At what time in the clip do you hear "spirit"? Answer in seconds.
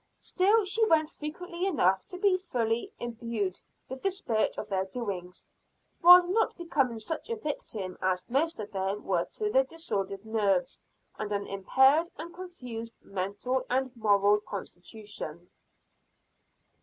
4.09-4.57